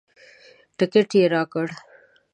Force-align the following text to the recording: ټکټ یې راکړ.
ټکټ 0.77 1.09
یې 1.17 1.25
راکړ. 1.33 1.67